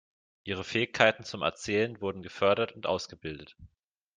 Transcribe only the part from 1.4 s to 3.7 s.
Erzählen wurden gefördert und ausgebildet.